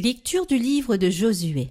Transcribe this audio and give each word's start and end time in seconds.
Lecture 0.00 0.46
du 0.46 0.58
livre 0.58 0.96
de 0.96 1.10
Josué. 1.10 1.70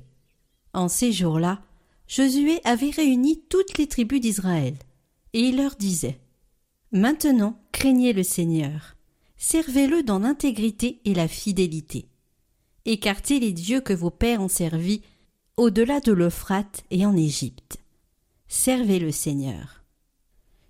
En 0.73 0.89
ces 0.89 1.13
jours-là, 1.13 1.61
Josué 2.09 2.59
avait 2.65 2.89
réuni 2.89 3.41
toutes 3.47 3.77
les 3.77 3.87
tribus 3.87 4.19
d'Israël, 4.19 4.73
et 5.31 5.39
il 5.39 5.55
leur 5.55 5.77
disait 5.77 6.19
Maintenant, 6.91 7.57
craignez 7.71 8.11
le 8.11 8.23
Seigneur, 8.23 8.97
servez-le 9.37 10.03
dans 10.03 10.19
l'intégrité 10.19 10.99
et 11.05 11.13
la 11.13 11.29
fidélité. 11.29 12.09
Écartez 12.83 13.39
les 13.39 13.53
dieux 13.53 13.79
que 13.79 13.93
vos 13.93 14.11
pères 14.11 14.41
ont 14.41 14.49
servis 14.49 15.03
au-delà 15.55 16.01
de 16.01 16.11
l'Euphrate 16.11 16.83
et 16.91 17.05
en 17.05 17.15
Égypte. 17.15 17.77
Servez 18.49 18.99
le 18.99 19.13
Seigneur. 19.13 19.85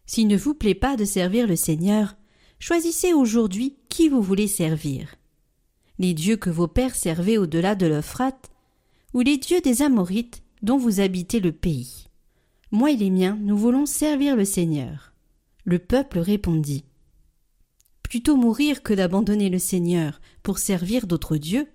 S'il 0.05 0.27
ne 0.27 0.37
vous 0.37 0.53
plaît 0.53 0.75
pas 0.75 0.95
de 0.95 1.05
servir 1.05 1.47
le 1.47 1.55
Seigneur, 1.55 2.17
choisissez 2.59 3.13
aujourd'hui 3.13 3.77
qui 3.89 4.09
vous 4.09 4.21
voulez 4.21 4.47
servir 4.47 5.15
les 5.99 6.13
dieux 6.13 6.37
que 6.37 6.49
vos 6.49 6.67
pères 6.67 6.95
servaient 6.95 7.37
au-delà 7.37 7.75
de 7.75 7.87
l'Euphrate, 7.87 8.51
ou 9.13 9.21
les 9.21 9.37
dieux 9.37 9.61
des 9.61 9.81
Amorites 9.81 10.43
dont 10.61 10.77
vous 10.77 10.99
habitez 10.99 11.39
le 11.39 11.51
pays. 11.51 12.07
Moi 12.71 12.91
et 12.91 12.97
les 12.97 13.09
miens, 13.09 13.37
nous 13.41 13.57
voulons 13.57 13.85
servir 13.85 14.35
le 14.35 14.45
Seigneur. 14.45 15.13
Le 15.63 15.79
peuple 15.79 16.19
répondit. 16.19 16.83
Plutôt 18.03 18.35
mourir 18.35 18.83
que 18.83 18.93
d'abandonner 18.93 19.49
le 19.49 19.59
Seigneur 19.59 20.21
pour 20.43 20.59
servir 20.59 21.07
d'autres 21.07 21.37
dieux. 21.37 21.67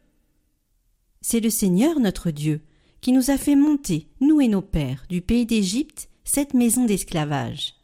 C'est 1.20 1.41
le 1.41 1.50
Seigneur 1.50 1.98
notre 2.00 2.30
Dieu 2.30 2.62
qui 3.00 3.12
nous 3.12 3.30
a 3.30 3.36
fait 3.36 3.56
monter, 3.56 4.08
nous 4.20 4.41
et 4.41 4.48
nos 4.48 4.62
pères, 4.62 5.04
du 5.08 5.20
pays 5.20 5.44
d'Égypte, 5.44 6.08
cette 6.25 6.54
maison 6.54 6.84
d'esclavage. 6.84 7.75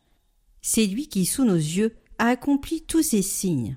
C'est 0.62 0.86
lui 0.86 1.08
qui, 1.08 1.26
sous 1.26 1.44
nos 1.44 1.56
yeux, 1.56 1.96
a 2.18 2.28
accompli 2.28 2.82
tous 2.82 3.02
ces 3.02 3.22
signes 3.22 3.76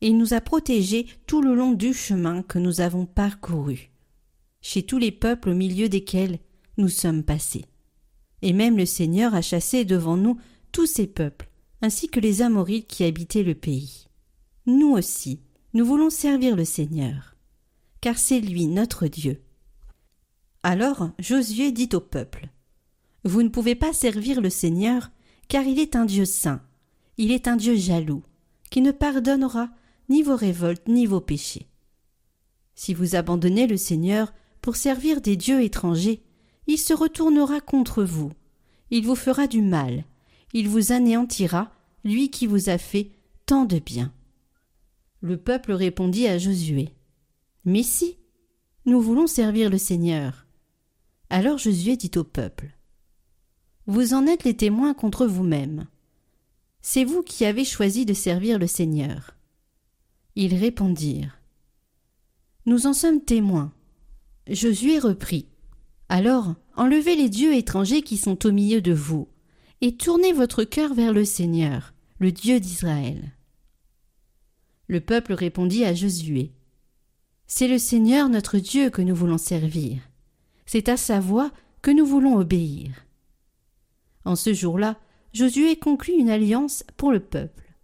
et 0.00 0.12
nous 0.12 0.34
a 0.34 0.40
protégés 0.40 1.06
tout 1.26 1.42
le 1.42 1.54
long 1.54 1.72
du 1.72 1.92
chemin 1.92 2.42
que 2.42 2.58
nous 2.58 2.80
avons 2.80 3.06
parcouru, 3.06 3.90
chez 4.60 4.82
tous 4.82 4.98
les 4.98 5.12
peuples 5.12 5.50
au 5.50 5.54
milieu 5.54 5.88
desquels 5.88 6.38
nous 6.78 6.88
sommes 6.88 7.22
passés. 7.22 7.66
Et 8.42 8.52
même 8.52 8.76
le 8.76 8.86
Seigneur 8.86 9.34
a 9.34 9.42
chassé 9.42 9.84
devant 9.84 10.16
nous 10.16 10.38
tous 10.72 10.86
ces 10.86 11.06
peuples, 11.06 11.48
ainsi 11.82 12.08
que 12.08 12.20
les 12.20 12.42
Amorites 12.42 12.86
qui 12.86 13.04
habitaient 13.04 13.42
le 13.42 13.54
pays. 13.54 14.06
Nous 14.66 14.90
aussi, 14.90 15.40
nous 15.74 15.84
voulons 15.84 16.10
servir 16.10 16.56
le 16.56 16.64
Seigneur, 16.64 17.36
car 18.00 18.18
c'est 18.18 18.40
lui 18.40 18.66
notre 18.66 19.06
Dieu. 19.06 19.42
Alors 20.62 21.10
Josué 21.18 21.72
dit 21.72 21.88
au 21.92 22.00
peuple 22.00 22.48
Vous 23.24 23.42
ne 23.42 23.48
pouvez 23.48 23.74
pas 23.74 23.92
servir 23.92 24.40
le 24.40 24.50
Seigneur, 24.50 25.10
car 25.48 25.64
il 25.64 25.78
est 25.78 25.96
un 25.96 26.04
Dieu 26.04 26.24
saint, 26.24 26.62
il 27.18 27.32
est 27.32 27.48
un 27.48 27.56
Dieu 27.56 27.76
jaloux, 27.76 28.22
qui 28.70 28.80
ne 28.80 28.92
pardonnera 28.92 29.70
ni 30.10 30.22
vos 30.22 30.36
révoltes, 30.36 30.88
ni 30.88 31.06
vos 31.06 31.20
péchés. 31.20 31.68
Si 32.74 32.92
vous 32.92 33.14
abandonnez 33.14 33.66
le 33.66 33.76
Seigneur 33.76 34.34
pour 34.60 34.76
servir 34.76 35.20
des 35.20 35.36
dieux 35.36 35.62
étrangers, 35.62 36.22
il 36.66 36.78
se 36.78 36.92
retournera 36.92 37.60
contre 37.60 38.04
vous, 38.04 38.30
il 38.90 39.06
vous 39.06 39.14
fera 39.14 39.46
du 39.46 39.62
mal, 39.62 40.04
il 40.52 40.68
vous 40.68 40.92
anéantira, 40.92 41.72
lui 42.04 42.30
qui 42.30 42.46
vous 42.46 42.68
a 42.68 42.76
fait 42.76 43.12
tant 43.46 43.64
de 43.64 43.78
bien. 43.78 44.12
Le 45.20 45.36
peuple 45.36 45.72
répondit 45.72 46.26
à 46.26 46.38
Josué. 46.38 46.90
Mais 47.64 47.82
si, 47.82 48.16
nous 48.86 49.00
voulons 49.00 49.26
servir 49.26 49.70
le 49.70 49.78
Seigneur. 49.78 50.46
Alors 51.28 51.58
Josué 51.58 51.96
dit 51.96 52.10
au 52.16 52.24
peuple. 52.24 52.70
Vous 53.86 54.14
en 54.14 54.26
êtes 54.26 54.44
les 54.44 54.56
témoins 54.56 54.94
contre 54.94 55.26
vous-même. 55.26 55.86
C'est 56.80 57.04
vous 57.04 57.22
qui 57.22 57.44
avez 57.44 57.64
choisi 57.64 58.06
de 58.06 58.14
servir 58.14 58.58
le 58.58 58.66
Seigneur. 58.66 59.36
Ils 60.42 60.54
répondirent. 60.54 61.38
Nous 62.64 62.86
en 62.86 62.94
sommes 62.94 63.22
témoins. 63.22 63.74
Josué 64.48 64.98
reprit. 64.98 65.44
Alors, 66.08 66.54
enlevez 66.76 67.14
les 67.14 67.28
dieux 67.28 67.54
étrangers 67.54 68.00
qui 68.00 68.16
sont 68.16 68.46
au 68.46 68.50
milieu 68.50 68.80
de 68.80 68.94
vous, 68.94 69.28
et 69.82 69.98
tournez 69.98 70.32
votre 70.32 70.64
cœur 70.64 70.94
vers 70.94 71.12
le 71.12 71.26
Seigneur, 71.26 71.92
le 72.20 72.32
Dieu 72.32 72.58
d'Israël. 72.58 73.32
Le 74.86 75.02
peuple 75.02 75.34
répondit 75.34 75.84
à 75.84 75.92
Josué. 75.92 76.52
C'est 77.46 77.68
le 77.68 77.76
Seigneur 77.76 78.30
notre 78.30 78.56
Dieu 78.56 78.88
que 78.88 79.02
nous 79.02 79.14
voulons 79.14 79.36
servir. 79.36 79.98
C'est 80.64 80.88
à 80.88 80.96
sa 80.96 81.20
voix 81.20 81.52
que 81.82 81.90
nous 81.90 82.06
voulons 82.06 82.38
obéir. 82.38 83.04
En 84.24 84.36
ce 84.36 84.54
jour-là, 84.54 84.98
Josué 85.34 85.76
conclut 85.76 86.14
une 86.14 86.30
alliance 86.30 86.82
pour 86.96 87.12
le 87.12 87.20
peuple. 87.20 87.74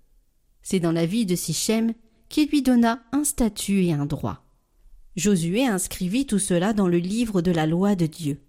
C'est 0.63 0.81
dans 0.81 0.93
la 0.93 1.05
vie 1.05 1.27
de 1.27 1.37
Sichem 1.37 1.93
qui 2.29 2.47
lui 2.47 2.63
donna 2.63 3.01
un 3.13 3.25
statut 3.25 3.85
et 3.85 3.93
un 3.93 4.07
droit. 4.07 4.45
Josué 5.17 5.67
inscrivit 5.67 6.27
tout 6.27 6.39
cela 6.39 6.73
dans 6.73 6.89
le 6.89 6.99
livre 6.99 7.41
de 7.41 7.51
la 7.51 7.67
loi 7.67 7.95
de 7.95 8.07
Dieu. 8.07 8.41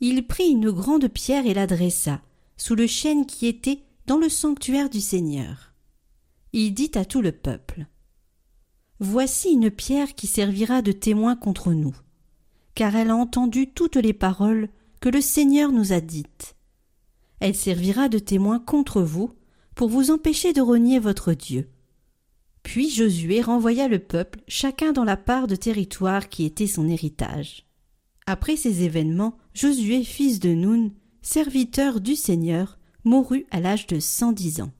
Il 0.00 0.26
prit 0.26 0.48
une 0.48 0.70
grande 0.70 1.08
pierre 1.08 1.46
et 1.46 1.54
la 1.54 1.66
dressa, 1.66 2.22
sous 2.56 2.74
le 2.74 2.86
chêne 2.86 3.26
qui 3.26 3.46
était 3.46 3.82
dans 4.06 4.18
le 4.18 4.28
sanctuaire 4.28 4.88
du 4.88 5.00
Seigneur. 5.00 5.72
Il 6.52 6.72
dit 6.72 6.92
à 6.94 7.04
tout 7.04 7.20
le 7.20 7.32
peuple. 7.32 7.86
Voici 9.00 9.50
une 9.50 9.70
pierre 9.70 10.14
qui 10.14 10.26
servira 10.26 10.82
de 10.82 10.92
témoin 10.92 11.36
contre 11.36 11.72
nous, 11.72 11.94
car 12.74 12.96
elle 12.96 13.10
a 13.10 13.16
entendu 13.16 13.68
toutes 13.68 13.96
les 13.96 14.12
paroles 14.12 14.68
que 15.00 15.08
le 15.08 15.20
Seigneur 15.20 15.72
nous 15.72 15.92
a 15.92 16.00
dites. 16.00 16.56
Elle 17.40 17.54
servira 17.54 18.08
de 18.08 18.18
témoin 18.18 18.58
contre 18.58 19.02
vous, 19.02 19.32
pour 19.74 19.88
vous 19.88 20.10
empêcher 20.10 20.52
de 20.52 20.60
renier 20.60 20.98
votre 20.98 21.32
Dieu. 21.32 21.68
Puis 22.78 22.90
Josué 22.90 23.42
renvoya 23.42 23.88
le 23.88 23.98
peuple, 23.98 24.38
chacun 24.46 24.92
dans 24.92 25.02
la 25.02 25.16
part 25.16 25.48
de 25.48 25.56
territoire 25.56 26.28
qui 26.28 26.44
était 26.44 26.68
son 26.68 26.88
héritage. 26.88 27.66
Après 28.24 28.54
ces 28.54 28.84
événements, 28.84 29.36
Josué, 29.52 30.04
fils 30.04 30.38
de 30.38 30.50
Nun, 30.50 30.92
serviteur 31.20 32.00
du 32.00 32.14
Seigneur, 32.14 32.78
mourut 33.02 33.46
à 33.50 33.58
l'âge 33.58 33.88
de 33.88 33.98
cent 33.98 34.30
dix 34.30 34.60
ans. 34.60 34.70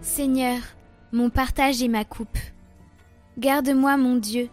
Seigneur, 0.00 0.58
mon 1.12 1.30
partage 1.30 1.84
et 1.84 1.88
ma 1.88 2.04
coupe. 2.04 2.36
Garde-moi, 3.38 3.96
mon 3.96 4.16
Dieu. 4.16 4.48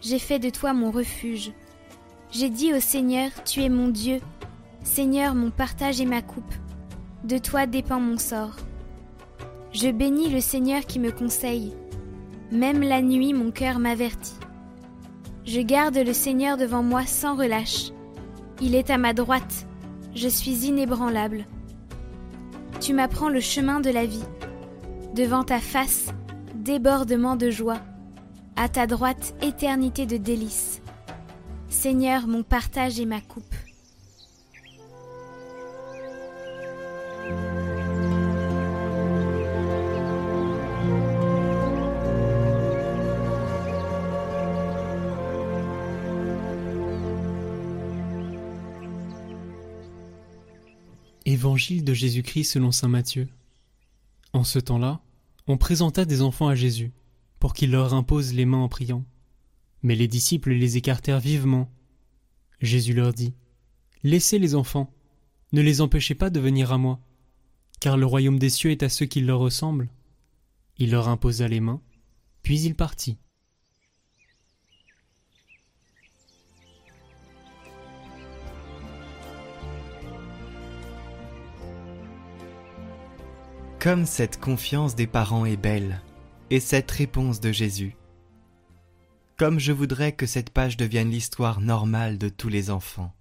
J'ai 0.00 0.20
fait 0.20 0.38
de 0.38 0.50
toi 0.50 0.74
mon 0.74 0.92
refuge. 0.92 1.50
J'ai 2.30 2.50
dit 2.50 2.72
au 2.72 2.78
Seigneur, 2.78 3.30
Tu 3.42 3.62
es 3.62 3.68
mon 3.68 3.88
Dieu, 3.88 4.20
Seigneur, 4.86 5.34
mon 5.34 5.50
partage 5.50 6.00
et 6.00 6.06
ma 6.06 6.22
coupe. 6.22 6.54
De 7.24 7.36
toi 7.36 7.66
dépend 7.66 8.00
mon 8.00 8.16
sort. 8.16 8.56
Je 9.72 9.88
bénis 9.88 10.30
le 10.30 10.40
Seigneur 10.40 10.86
qui 10.86 11.00
me 11.00 11.10
conseille. 11.10 11.74
Même 12.50 12.80
la 12.80 13.02
nuit, 13.02 13.34
mon 13.34 13.50
cœur 13.50 13.78
m'avertit. 13.78 14.38
Je 15.44 15.60
garde 15.60 15.98
le 15.98 16.12
Seigneur 16.14 16.56
devant 16.56 16.82
moi 16.82 17.04
sans 17.04 17.36
relâche. 17.36 17.90
Il 18.62 18.74
est 18.74 18.88
à 18.88 18.96
ma 18.96 19.12
droite. 19.12 19.66
Je 20.14 20.28
suis 20.28 20.66
inébranlable. 20.66 21.44
Tu 22.80 22.94
m'apprends 22.94 23.28
le 23.28 23.40
chemin 23.40 23.80
de 23.80 23.90
la 23.90 24.06
vie. 24.06 24.24
Devant 25.14 25.42
ta 25.42 25.58
face, 25.58 26.06
débordement 26.54 27.36
de 27.36 27.50
joie. 27.50 27.80
À 28.54 28.68
ta 28.68 28.86
droite, 28.86 29.34
éternité 29.42 30.06
de 30.06 30.16
délices. 30.16 30.80
Seigneur, 31.68 32.28
mon 32.28 32.44
partage 32.44 32.98
et 32.98 33.04
ma 33.04 33.20
coupe. 33.20 33.54
Évangile 51.28 51.82
de 51.82 51.92
Jésus-Christ 51.92 52.44
selon 52.44 52.70
saint 52.70 52.86
Matthieu. 52.86 53.26
En 54.32 54.44
ce 54.44 54.60
temps-là, 54.60 55.00
on 55.48 55.56
présenta 55.56 56.04
des 56.04 56.22
enfants 56.22 56.46
à 56.46 56.54
Jésus, 56.54 56.92
pour 57.40 57.52
qu'il 57.52 57.72
leur 57.72 57.94
impose 57.94 58.32
les 58.32 58.44
mains 58.44 58.62
en 58.62 58.68
priant. 58.68 59.04
Mais 59.82 59.96
les 59.96 60.06
disciples 60.06 60.52
les 60.52 60.76
écartèrent 60.76 61.18
vivement. 61.18 61.68
Jésus 62.60 62.94
leur 62.94 63.12
dit 63.12 63.34
Laissez 64.04 64.38
les 64.38 64.54
enfants, 64.54 64.94
ne 65.50 65.62
les 65.62 65.80
empêchez 65.80 66.14
pas 66.14 66.30
de 66.30 66.38
venir 66.38 66.70
à 66.70 66.78
moi, 66.78 67.00
car 67.80 67.96
le 67.96 68.06
royaume 68.06 68.38
des 68.38 68.50
cieux 68.50 68.70
est 68.70 68.84
à 68.84 68.88
ceux 68.88 69.06
qui 69.06 69.20
leur 69.20 69.40
ressemblent. 69.40 69.88
Il 70.78 70.92
leur 70.92 71.08
imposa 71.08 71.48
les 71.48 71.60
mains, 71.60 71.80
puis 72.44 72.60
il 72.60 72.76
partit. 72.76 73.18
Comme 83.86 84.04
cette 84.04 84.40
confiance 84.40 84.96
des 84.96 85.06
parents 85.06 85.46
est 85.46 85.56
belle, 85.56 86.02
et 86.50 86.58
cette 86.58 86.90
réponse 86.90 87.38
de 87.38 87.52
Jésus. 87.52 87.94
Comme 89.36 89.60
je 89.60 89.70
voudrais 89.70 90.10
que 90.10 90.26
cette 90.26 90.50
page 90.50 90.76
devienne 90.76 91.12
l'histoire 91.12 91.60
normale 91.60 92.18
de 92.18 92.28
tous 92.28 92.48
les 92.48 92.70
enfants. 92.70 93.14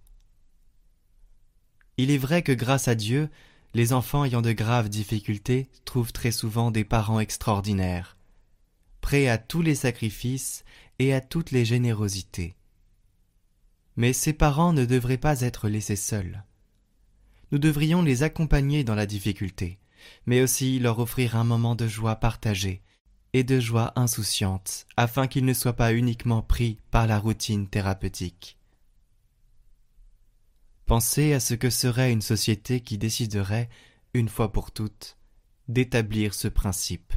Il 1.98 2.10
est 2.10 2.18
vrai 2.18 2.42
que 2.42 2.52
grâce 2.52 2.88
à 2.88 2.96
Dieu, 2.96 3.30
les 3.76 3.94
enfants 3.94 4.26
ayant 4.26 4.42
de 4.42 4.54
graves 4.54 4.90
difficultés 4.90 5.70
trouvent 5.86 6.12
très 6.12 6.32
souvent 6.32 6.72
des 6.72 6.84
parents 6.84 7.20
extraordinaires, 7.20 8.18
prêts 9.02 9.28
à 9.28 9.38
tous 9.38 9.62
les 9.62 9.76
sacrifices 9.76 10.66
et 10.98 11.14
à 11.14 11.22
toutes 11.22 11.52
les 11.52 11.64
générosités. 11.64 12.56
Mais 13.98 14.14
ces 14.14 14.34
parents 14.34 14.74
ne 14.74 14.86
devraient 14.86 15.20
pas 15.20 15.42
être 15.42 15.70
laissés 15.70 15.96
seuls. 15.96 16.44
Nous 17.52 17.60
devrions 17.60 18.02
les 18.02 18.24
accompagner 18.24 18.84
dans 18.84 18.96
la 18.96 19.06
difficulté, 19.06 19.78
mais 20.26 20.42
aussi 20.42 20.80
leur 20.80 21.00
offrir 21.00 21.36
un 21.36 21.44
moment 21.44 21.76
de 21.76 21.88
joie 21.88 22.16
partagée 22.16 22.82
et 23.34 23.44
de 23.44 23.60
joie 23.60 23.92
insouciante, 23.96 24.88
afin 24.96 25.28
qu'ils 25.28 25.46
ne 25.46 25.54
soient 25.54 25.76
pas 25.76 25.94
uniquement 25.94 26.42
pris 26.42 26.80
par 26.92 27.06
la 27.06 27.20
routine 27.20 27.68
thérapeutique. 27.68 28.58
Pensez 30.86 31.34
à 31.34 31.40
ce 31.40 31.54
que 31.54 31.70
serait 31.70 32.12
une 32.12 32.22
société 32.22 32.80
qui 32.80 32.98
déciderait, 32.98 33.70
une 34.14 34.30
fois 34.30 34.52
pour 34.52 34.72
toutes, 34.72 35.18
d'établir 35.68 36.34
ce 36.34 36.48
principe. 36.48 37.14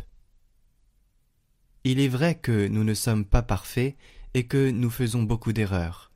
Il 1.84 2.00
est 2.00 2.08
vrai 2.08 2.34
que 2.34 2.66
nous 2.66 2.82
ne 2.82 2.94
sommes 2.94 3.25
pas 3.25 3.42
parfaits 3.42 3.96
et 4.34 4.46
que 4.46 4.70
nous 4.70 4.90
faisons 4.90 5.22
beaucoup 5.22 5.52
d'erreurs. 5.52 6.10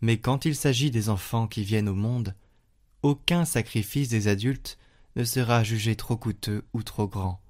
Mais 0.00 0.18
quand 0.18 0.44
il 0.44 0.54
s'agit 0.54 0.90
des 0.90 1.08
enfants 1.08 1.48
qui 1.48 1.64
viennent 1.64 1.88
au 1.88 1.94
monde, 1.94 2.34
aucun 3.02 3.44
sacrifice 3.44 4.08
des 4.08 4.28
adultes 4.28 4.78
ne 5.16 5.24
sera 5.24 5.64
jugé 5.64 5.96
trop 5.96 6.16
coûteux 6.16 6.64
ou 6.72 6.82
trop 6.82 7.08
grand, 7.08 7.42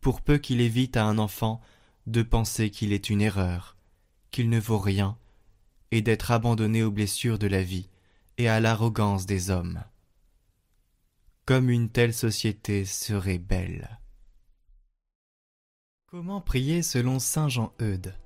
pour 0.00 0.20
peu 0.20 0.38
qu'il 0.38 0.60
évite 0.60 0.96
à 0.96 1.04
un 1.04 1.18
enfant 1.18 1.60
de 2.06 2.22
penser 2.22 2.70
qu'il 2.70 2.92
est 2.92 3.08
une 3.08 3.22
erreur, 3.22 3.76
qu'il 4.30 4.50
ne 4.50 4.60
vaut 4.60 4.78
rien, 4.78 5.16
et 5.92 6.02
d'être 6.02 6.30
abandonné 6.32 6.82
aux 6.82 6.90
blessures 6.90 7.38
de 7.38 7.46
la 7.46 7.62
vie 7.62 7.88
et 8.38 8.48
à 8.48 8.60
l'arrogance 8.60 9.24
des 9.24 9.50
hommes. 9.50 9.82
Comme 11.46 11.70
une 11.70 11.88
telle 11.88 12.12
société 12.12 12.84
serait 12.84 13.38
belle. 13.38 14.00
Comment 16.06 16.40
prier 16.40 16.82
selon 16.82 17.18
Saint 17.18 17.48
Jean-Eudes 17.48 18.16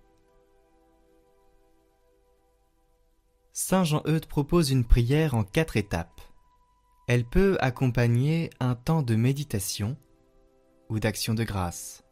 Saint 3.52 3.84
Jean-Eudes 3.84 4.26
propose 4.26 4.70
une 4.70 4.84
prière 4.84 5.34
en 5.34 5.44
quatre 5.44 5.76
étapes. 5.76 6.20
Elle 7.12 7.24
peut 7.24 7.56
accompagner 7.58 8.50
un 8.60 8.76
temps 8.76 9.02
de 9.02 9.16
méditation 9.16 9.96
ou 10.88 11.00
d'action 11.00 11.34
de 11.34 11.42
grâce. 11.42 12.04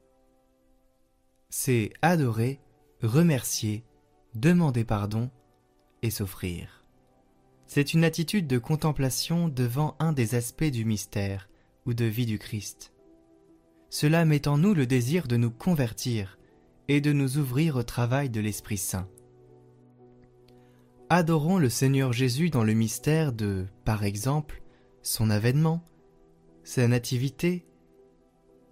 C'est 1.51 1.93
adorer, 2.03 2.59
remercier, 3.01 3.85
demander 4.35 4.83
pardon 4.83 5.31
et 6.03 6.11
s'offrir. 6.11 6.83
C'est 7.65 7.95
une 7.95 8.03
attitude 8.03 8.49
de 8.49 8.59
contemplation 8.59 9.47
devant 9.47 9.95
un 10.01 10.13
des 10.13 10.35
aspects 10.35 10.65
du 10.65 10.85
mystère 10.85 11.49
ou 11.87 11.95
de 11.95 12.05
vie 12.05 12.27
du 12.27 12.41
Christ. 12.41 12.93
Cela 13.91 14.25
met 14.25 14.49
en 14.49 14.59
nous 14.59 14.75
le 14.75 14.85
désir 14.89 15.29
de 15.29 15.37
nous 15.37 15.53
convertir 15.53 16.41
et 16.89 17.01
de 17.01 17.13
nous 17.13 17.39
ouvrir 17.39 17.77
au 17.77 17.85
travail 17.85 18.31
de 18.31 18.41
l'Esprit 18.41 18.79
Saint. 18.79 19.09
Adorons 21.09 21.59
le 21.59 21.69
Seigneur 21.69 22.13
Jésus 22.13 22.51
dans 22.51 22.65
le 22.65 22.75
mystère 22.75 23.33
de, 23.33 23.65
par 23.85 24.03
exemple, 24.03 24.61
son 25.09 25.31
avènement, 25.31 25.83
sa 26.65 26.87
nativité, 26.87 27.67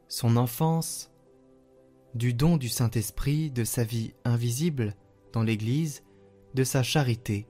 son 0.07 0.37
enfance, 0.37 1.11
du 2.15 2.35
don 2.35 2.59
du 2.59 2.69
Saint-Esprit, 2.69 3.51
de 3.51 3.65
sa 3.65 3.85
vie 3.85 4.13
invisible 4.27 4.95
dans 5.33 5.43
l'Église, 5.43 6.05
de 6.53 6.63
sa 6.63 6.83
charité 6.83 7.49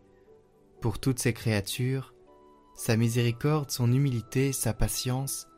pour 0.81 1.00
toutes 1.00 1.19
ses 1.19 1.33
créatures, 1.33 2.15
sa 2.77 2.97
miséricorde, 2.97 3.73
son 3.73 3.93
humilité, 3.93 4.53
sa 4.53 4.73
patience, 4.73 5.49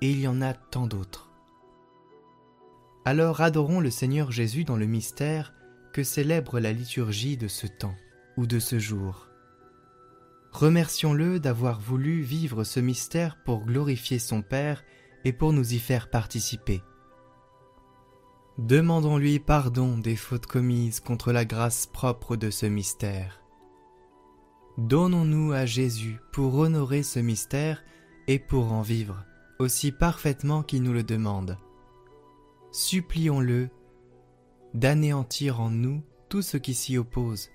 et 0.00 0.12
il 0.12 0.20
y 0.20 0.28
en 0.28 0.40
a 0.40 0.54
tant 0.54 0.86
d'autres. 0.86 1.32
Alors 3.04 3.40
adorons 3.40 3.80
le 3.80 3.90
Seigneur 3.90 4.30
Jésus 4.30 4.62
dans 4.62 4.76
le 4.76 4.86
mystère 4.86 5.54
que 5.92 6.04
célèbre 6.04 6.60
la 6.60 6.72
liturgie 6.72 7.36
de 7.36 7.48
ce 7.48 7.66
temps 7.66 7.96
ou 8.36 8.46
de 8.46 8.60
ce 8.60 8.78
jour. 8.78 9.29
Remercions-le 10.52 11.40
d'avoir 11.40 11.80
voulu 11.80 12.22
vivre 12.22 12.64
ce 12.64 12.80
mystère 12.80 13.36
pour 13.44 13.64
glorifier 13.64 14.18
son 14.18 14.42
Père 14.42 14.84
et 15.24 15.32
pour 15.32 15.52
nous 15.52 15.74
y 15.74 15.78
faire 15.78 16.10
participer. 16.10 16.82
Demandons-lui 18.58 19.38
pardon 19.38 19.96
des 19.96 20.16
fautes 20.16 20.46
commises 20.46 21.00
contre 21.00 21.32
la 21.32 21.44
grâce 21.44 21.86
propre 21.86 22.36
de 22.36 22.50
ce 22.50 22.66
mystère. 22.66 23.40
Donnons-nous 24.76 25.52
à 25.52 25.66
Jésus 25.66 26.18
pour 26.32 26.54
honorer 26.56 27.02
ce 27.02 27.20
mystère 27.20 27.82
et 28.26 28.38
pour 28.38 28.72
en 28.72 28.82
vivre 28.82 29.24
aussi 29.60 29.92
parfaitement 29.92 30.62
qu'il 30.62 30.82
nous 30.82 30.92
le 30.92 31.02
demande. 31.02 31.58
Supplions-le 32.72 33.68
d'anéantir 34.74 35.60
en 35.60 35.70
nous 35.70 36.02
tout 36.28 36.42
ce 36.42 36.56
qui 36.56 36.74
s'y 36.74 36.96
oppose 36.96 37.50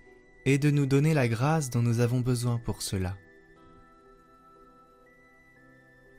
et 0.45 0.57
de 0.57 0.69
nous 0.69 0.85
donner 0.85 1.13
la 1.13 1.27
grâce 1.27 1.69
dont 1.69 1.81
nous 1.81 1.99
avons 1.99 2.21
besoin 2.21 2.57
pour 2.57 2.81
cela. 2.81 3.17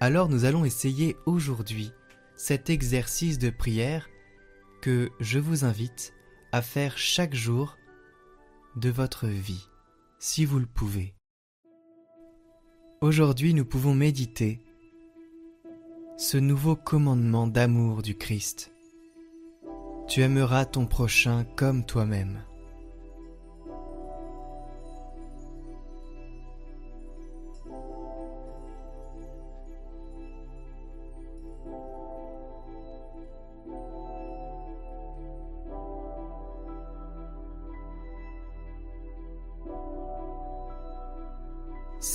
Alors 0.00 0.28
nous 0.28 0.44
allons 0.44 0.64
essayer 0.64 1.16
aujourd'hui 1.24 1.92
cet 2.36 2.68
exercice 2.68 3.38
de 3.38 3.50
prière 3.50 4.08
que 4.82 5.10
je 5.20 5.38
vous 5.38 5.64
invite 5.64 6.12
à 6.52 6.60
faire 6.62 6.98
chaque 6.98 7.34
jour 7.34 7.76
de 8.76 8.90
votre 8.90 9.26
vie, 9.26 9.66
si 10.18 10.44
vous 10.44 10.58
le 10.58 10.66
pouvez. 10.66 11.14
Aujourd'hui 13.00 13.54
nous 13.54 13.64
pouvons 13.64 13.94
méditer 13.94 14.60
ce 16.18 16.36
nouveau 16.38 16.76
commandement 16.76 17.46
d'amour 17.46 18.02
du 18.02 18.16
Christ. 18.16 18.72
Tu 20.08 20.22
aimeras 20.22 20.64
ton 20.64 20.86
prochain 20.86 21.44
comme 21.56 21.84
toi-même. 21.84 22.45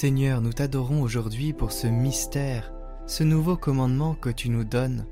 Seigneur, 0.01 0.41
nous 0.41 0.51
t'adorons 0.51 1.03
aujourd'hui 1.03 1.53
pour 1.53 1.71
ce 1.71 1.85
mystère, 1.85 2.73
ce 3.05 3.23
nouveau 3.23 3.55
commandement 3.55 4.15
que 4.15 4.31
tu 4.31 4.49
nous 4.49 4.63
donnes. 4.63 5.05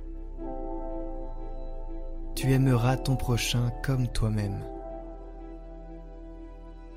Tu 2.34 2.52
aimeras 2.52 2.98
ton 2.98 3.16
prochain 3.16 3.72
comme 3.86 4.08
toi-même. 4.08 4.64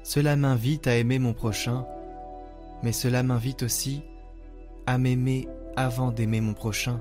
Cela 0.05 0.37
m'invite 0.37 0.87
à 0.87 0.97
aimer 0.97 1.19
mon 1.19 1.35
prochain, 1.35 1.85
mais 2.83 2.93
cela 2.93 3.23
m'invite 3.23 3.63
aussi 3.63 4.03
à 4.87 4.97
m'aimer 4.97 5.47
avant 5.77 6.13
d'aimer 6.13 6.41
mon 6.41 6.55
prochain, 6.55 6.99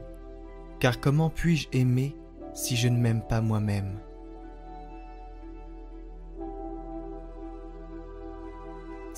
car 0.82 1.00
comment 1.00 1.30
puis-je 1.30 1.70
aimer 1.72 2.18
si 2.54 2.76
je 2.76 2.90
ne 2.90 2.98
m'aime 2.98 3.22
pas 3.22 3.40
moi-même? 3.40 3.98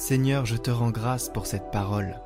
Seigneur, 0.06 0.46
je 0.46 0.58
te 0.58 0.70
rends 0.70 0.92
grâce 0.92 1.30
pour 1.30 1.46
cette 1.46 1.72
parole. 1.72 2.20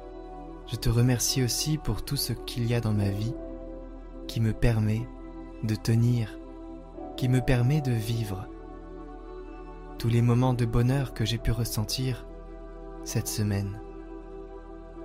Je 0.65 0.77
te 0.77 0.89
remercie 0.89 1.43
aussi 1.43 1.77
pour 1.77 2.03
tout 2.03 2.15
ce 2.15 2.33
qu'il 2.33 2.65
y 2.65 2.73
a 2.73 2.81
dans 2.81 2.91
ma 2.91 3.11
vie 3.11 3.35
qui 4.27 4.41
me 4.41 4.51
permet 4.51 5.07
de 5.61 5.75
tenir, 5.75 6.39
qui 7.17 7.29
me 7.29 7.39
permet 7.39 7.81
de 7.81 7.91
vivre. 7.91 8.47
Tous 9.99 10.07
les 10.07 10.23
moments 10.23 10.55
de 10.55 10.65
bonheur 10.65 11.13
que 11.13 11.23
j'ai 11.23 11.37
pu 11.37 11.51
ressentir 11.51 12.25
cette 13.03 13.27
semaine. 13.27 13.79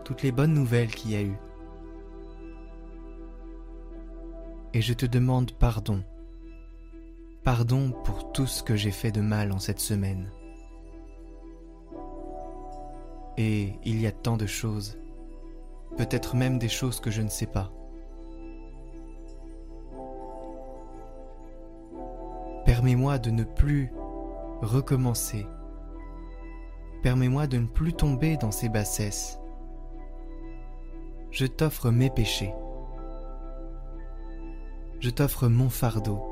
Toutes 0.03 0.23
les 0.23 0.33
bonnes 0.33 0.55
nouvelles 0.55 0.95
qu'il 0.95 1.11
y 1.11 1.17
a 1.17 1.23
eu. 1.23 1.37
Et 4.73 4.81
je 4.81 4.95
te 4.95 5.05
demande 5.05 5.53
pardon. 5.53 6.03
Pardon 7.45 7.93
pour 8.03 8.33
tout 8.33 8.47
ce 8.47 8.63
que 8.63 8.77
j'ai 8.77 8.93
fait 8.93 9.13
de 9.13 9.21
mal 9.21 9.53
en 9.53 9.59
cette 9.59 9.81
semaine. 9.81 10.31
Et 13.39 13.75
il 13.85 14.01
y 14.01 14.07
a 14.07 14.13
tant 14.13 14.37
de 14.37 14.47
choses, 14.47 14.99
peut-être 15.97 16.37
même 16.37 16.59
des 16.59 16.69
choses 16.69 17.01
que 17.01 17.11
je 17.11 17.23
ne 17.23 17.29
sais 17.29 17.47
pas. 17.47 17.73
Permets-moi 22.67 23.19
de 23.19 23.31
ne 23.31 23.45
plus 23.45 23.93
recommencer. 24.61 25.47
Permets-moi 27.03 27.47
de 27.47 27.59
ne 27.59 27.67
plus 27.67 27.95
tomber 27.95 28.37
dans 28.37 28.51
ces 28.53 28.69
bassesses. 28.69 29.39
Je 31.31 31.47
t'offre 31.47 31.91
mes 31.91 32.11
péchés. 32.11 32.53
Je 35.01 35.11
t'offre 35.11 35.49
mon 35.49 35.71
fardeau. 35.71 36.23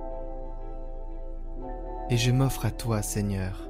Et 2.10 2.16
je 2.16 2.30
m'offre 2.30 2.66
à 2.66 2.70
toi, 2.70 3.02
Seigneur. 3.02 3.69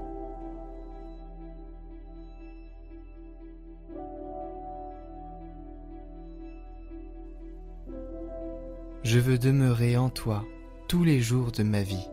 Je 9.03 9.19
veux 9.19 9.39
demeurer 9.39 9.97
en 9.97 10.11
toi 10.11 10.45
tous 10.87 11.05
les 11.05 11.21
jours 11.21 11.53
de 11.53 11.63
ma 11.63 11.83
vie. 11.83 12.07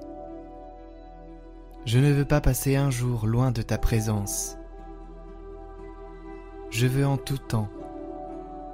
Je 1.86 2.00
ne 2.00 2.13
veux 2.13 2.24
pas 2.24 2.39
passer 2.39 2.77
un 2.77 2.89
jour 2.89 3.27
loin 3.27 3.51
de 3.51 3.62
ta 3.62 3.77
présence. 3.77 4.58
Je 6.70 6.88
veux 6.88 7.06
en 7.06 7.17
tout 7.17 7.38
temps 7.38 7.67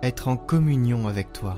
être 0.04 0.28
en 0.28 0.38
communion 0.38 1.08
avec 1.08 1.34
toi. 1.34 1.58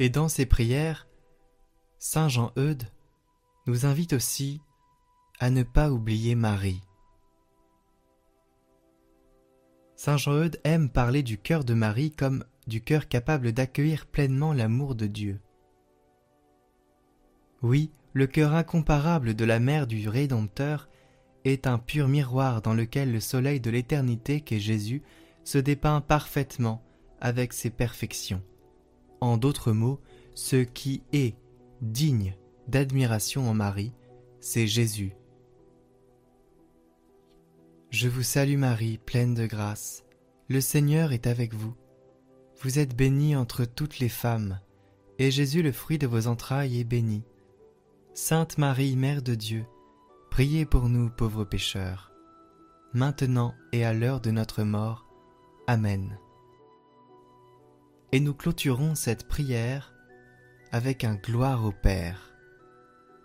Et 0.00 0.08
dans 0.08 0.30
ces 0.30 0.46
prières, 0.46 1.06
Saint 1.98 2.28
Jean-Eudes 2.28 2.84
nous 3.66 3.84
invite 3.84 4.14
aussi 4.14 4.62
à 5.38 5.50
ne 5.50 5.62
pas 5.62 5.92
oublier 5.92 6.34
Marie. 6.34 6.80
Saint 9.96 10.16
Jean-Eudes 10.16 10.58
aime 10.64 10.88
parler 10.88 11.22
du 11.22 11.36
cœur 11.36 11.64
de 11.64 11.74
Marie 11.74 12.12
comme 12.12 12.46
du 12.66 12.82
cœur 12.82 13.08
capable 13.08 13.52
d'accueillir 13.52 14.06
pleinement 14.06 14.54
l'amour 14.54 14.94
de 14.94 15.06
Dieu. 15.06 15.38
Oui, 17.60 17.92
le 18.14 18.26
cœur 18.26 18.54
incomparable 18.54 19.34
de 19.34 19.44
la 19.44 19.60
mère 19.60 19.86
du 19.86 20.08
Rédempteur 20.08 20.88
est 21.44 21.66
un 21.66 21.78
pur 21.78 22.08
miroir 22.08 22.62
dans 22.62 22.72
lequel 22.72 23.12
le 23.12 23.20
soleil 23.20 23.60
de 23.60 23.68
l'éternité 23.68 24.40
qu'est 24.40 24.60
Jésus 24.60 25.02
se 25.44 25.58
dépeint 25.58 26.00
parfaitement 26.00 26.82
avec 27.20 27.52
ses 27.52 27.68
perfections. 27.68 28.42
En 29.20 29.36
d'autres 29.36 29.72
mots, 29.72 30.00
ce 30.34 30.56
qui 30.56 31.02
est 31.12 31.36
digne 31.82 32.34
d'admiration 32.68 33.48
en 33.48 33.54
Marie, 33.54 33.92
c'est 34.40 34.66
Jésus. 34.66 35.14
Je 37.90 38.08
vous 38.08 38.22
salue 38.22 38.56
Marie, 38.56 38.98
pleine 38.98 39.34
de 39.34 39.46
grâce. 39.46 40.04
Le 40.48 40.60
Seigneur 40.60 41.12
est 41.12 41.26
avec 41.26 41.54
vous. 41.54 41.74
Vous 42.62 42.78
êtes 42.78 42.96
bénie 42.96 43.36
entre 43.36 43.64
toutes 43.64 43.98
les 43.98 44.08
femmes, 44.08 44.60
et 45.18 45.30
Jésus, 45.30 45.62
le 45.62 45.72
fruit 45.72 45.98
de 45.98 46.06
vos 46.06 46.26
entrailles, 46.26 46.80
est 46.80 46.84
béni. 46.84 47.24
Sainte 48.14 48.58
Marie, 48.58 48.96
Mère 48.96 49.22
de 49.22 49.34
Dieu, 49.34 49.64
priez 50.30 50.66
pour 50.66 50.88
nous 50.88 51.10
pauvres 51.10 51.44
pécheurs, 51.44 52.12
maintenant 52.92 53.54
et 53.72 53.84
à 53.84 53.92
l'heure 53.92 54.20
de 54.20 54.30
notre 54.30 54.62
mort. 54.62 55.06
Amen. 55.66 56.18
Et 58.12 58.20
nous 58.20 58.34
clôturons 58.34 58.94
cette 58.94 59.28
prière 59.28 59.94
avec 60.72 61.04
un 61.04 61.14
gloire 61.14 61.64
au 61.64 61.72
Père, 61.72 62.32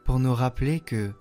pour 0.04 0.20
nous 0.20 0.34
rappeler 0.34 0.80
que 0.80 1.12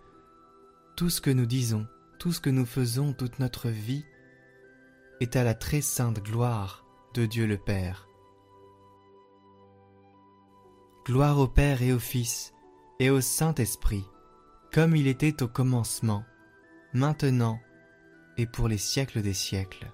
tout 0.97 1.11
ce 1.11 1.21
que 1.21 1.31
nous 1.31 1.47
disons, 1.47 1.87
tout 2.19 2.33
ce 2.33 2.41
que 2.41 2.51
nous 2.51 2.67
faisons 2.67 3.13
toute 3.13 3.39
notre 3.39 3.69
vie 3.69 4.05
est 5.21 5.37
à 5.37 5.45
la 5.45 5.55
très 5.55 5.81
sainte 5.81 6.23
gloire 6.23 6.85
de 7.15 7.27
Dieu 7.27 7.47
le 7.47 7.59
Père. 7.59 8.09
Gloire 11.07 11.39
au 11.39 11.49
Père 11.49 11.83
et 11.83 11.93
au 11.93 11.99
Fils 11.99 12.53
et 12.99 13.11
au 13.11 13.21
Saint-Esprit, 13.21 14.05
comme 14.73 14.97
il 14.97 15.07
était 15.07 15.43
au 15.43 15.49
commencement, 15.49 16.25
maintenant 16.93 17.61
et 18.37 18.47
pour 18.47 18.69
les 18.69 18.79
siècles 18.79 19.23
des 19.23 19.35
siècles. 19.35 19.93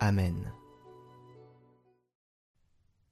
Amen. 0.00 0.52